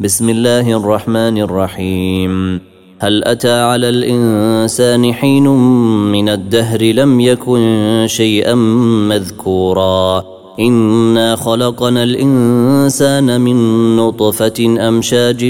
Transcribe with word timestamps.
بسم 0.00 0.28
الله 0.28 0.76
الرحمن 0.76 1.38
الرحيم. 1.38 2.60
هل 2.98 3.24
أتى 3.24 3.60
على 3.60 3.88
الإنسان 3.88 5.12
حين 5.12 5.48
من 6.12 6.28
الدهر 6.28 6.82
لم 6.82 7.20
يكن 7.20 8.04
شيئا 8.08 8.54
مذكورا. 9.08 10.24
إنا 10.60 11.36
خلقنا 11.36 12.02
الإنسان 12.02 13.40
من 13.40 13.56
نطفة 13.96 14.88
أمشاج 14.88 15.44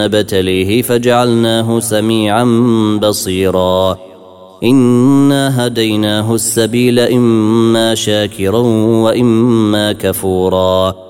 نبتليه 0.00 0.82
فجعلناه 0.82 1.80
سميعا 1.80 2.44
بصيرا. 3.02 3.98
إنا 4.64 5.66
هديناه 5.66 6.34
السبيل 6.34 6.98
إما 6.98 7.94
شاكرا 7.94 8.58
وإما 9.04 9.92
كفورا. 9.92 11.09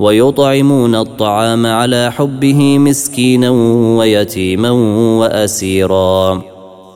ويطعمون 0.00 0.94
الطعام 0.94 1.66
على 1.66 2.12
حبه 2.12 2.78
مسكينا 2.78 3.50
ويتيما 3.98 4.70
وأسيرا. 5.20 6.42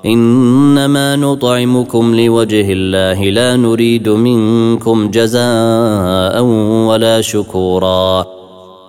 إنما 0.06 1.16
نطعمكم 1.16 2.15
لوجه 2.15 2.73
الله 2.73 3.30
لا 3.30 3.57
نريد 3.57 4.09
منكم 4.09 5.10
جزاء 5.10 6.42
ولا 6.88 7.20
شكورا. 7.20 8.26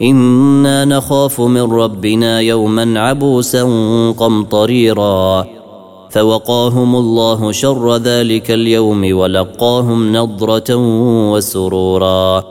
إنا 0.02 0.86
نخاف 0.86 1.42
من 1.42 1.72
ربنا 1.72 2.40
يوما 2.40 3.00
عبوسا 3.00 3.64
قمطريرا. 4.18 5.46
فوقاهم 6.10 6.96
الله 6.96 7.52
شر 7.52 7.96
ذلك 7.96 8.52
اليوم 8.52 9.18
ولقاهم 9.18 10.18
نضرة 10.18 10.76
وسرورا. 11.32 12.51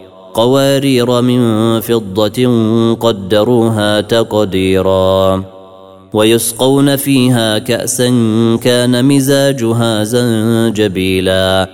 قوارير 0.33 1.21
من 1.21 1.79
فضة 1.79 2.47
قدروها 2.93 4.01
تقديرا. 4.01 5.43
ويسقون 6.13 6.95
فيها 6.95 7.57
كأسا 7.57 8.09
كان 8.63 9.05
مزاجها 9.05 10.03
زنجبيلا. 10.03 11.69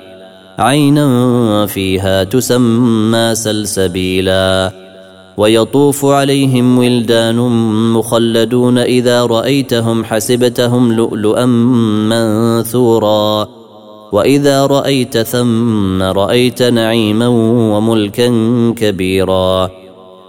عينا 0.60 1.66
فيها 1.66 2.24
تسمى 2.24 3.36
سلسبيلا. 3.36 4.72
ويطوف 5.38 6.06
عليهم 6.06 6.80
ولدان 6.80 7.36
مخلدون 7.94 8.78
إذا 8.78 9.26
رأيتهم 9.26 10.04
حسبتهم 10.04 10.94
لؤلؤا 10.94 11.46
منثورا. 11.46 13.48
وإذا 14.12 14.66
رأيت 14.66 15.18
ثم 15.18 16.04
رأيت 16.04 16.64
نعيما 16.64 17.28
وملكا 17.78 18.28
كبيرا 18.78 19.70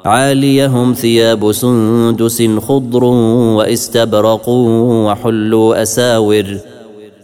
عاليهم 0.05 0.93
ثياب 0.93 1.53
سندس 1.53 2.43
خضر 2.43 3.05
واستبرق 3.05 4.49
وحلوا 4.49 5.83
أساور 5.83 6.59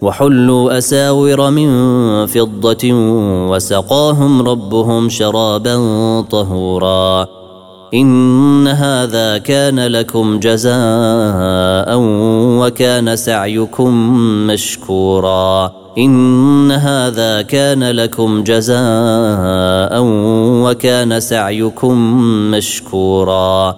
وحلوا 0.02 0.78
أساور 0.78 1.50
من 1.50 1.70
فضة 2.26 2.92
وسقاهم 3.50 4.42
ربهم 4.42 5.08
شرابا 5.08 5.76
طهورا 6.20 7.26
إن 7.94 8.68
هذا 8.68 9.38
كان 9.38 9.86
لكم 9.86 10.38
جزاء 10.40 11.88
وكان 12.60 13.16
سعيكم 13.16 14.16
مشكورا 14.46 15.83
إن 15.98 16.70
هذا 16.70 17.42
كان 17.42 17.90
لكم 17.90 18.42
جزاء 18.42 20.02
وكان 20.64 21.20
سعيكم 21.20 22.20
مشكورا. 22.50 23.76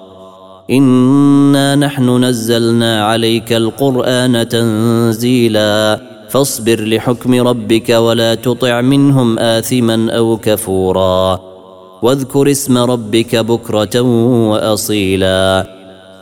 إنا 0.70 1.74
نحن 1.74 2.24
نزلنا 2.24 3.04
عليك 3.04 3.52
القرآن 3.52 4.48
تنزيلا. 4.48 6.00
فاصبر 6.28 6.84
لحكم 6.84 7.34
ربك 7.34 7.90
ولا 7.90 8.34
تطع 8.34 8.80
منهم 8.80 9.38
آثما 9.38 10.12
أو 10.16 10.36
كفورا. 10.36 11.40
واذكر 12.02 12.50
اسم 12.50 12.78
ربك 12.78 13.36
بكرة 13.36 14.00
وأصيلا. 14.50 15.66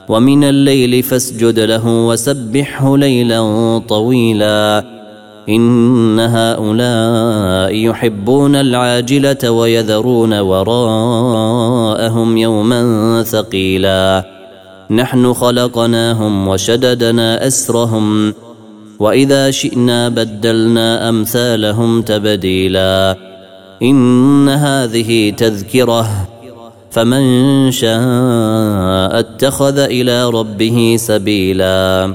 ومن 0.09 0.45
الليل 0.45 1.03
فاسجد 1.03 1.59
له 1.59 1.87
وسبحه 1.87 2.97
ليلا 2.97 3.83
طويلا. 3.89 4.94
إن 5.49 6.21
هؤلاء 6.21 7.75
يحبون 7.75 8.57
العاجلة 8.57 9.51
ويذرون 9.51 10.39
وراءهم 10.41 12.37
يوما 12.37 13.23
ثقيلا. 13.23 14.25
نحن 14.91 15.33
خلقناهم 15.33 16.49
وشددنا 16.49 17.47
أسرهم 17.47 18.35
وإذا 18.99 19.51
شئنا 19.51 20.09
بدلنا 20.09 21.09
أمثالهم 21.09 22.03
تبديلا. 22.03 23.17
إن 23.83 24.49
هذه 24.49 25.31
تذكرة 25.31 26.07
فمن 26.91 27.71
شاء 27.71 29.19
اتخذ 29.19 29.79
إلى 29.79 30.31
ربه 30.31 30.97
سبيلا. 30.99 32.15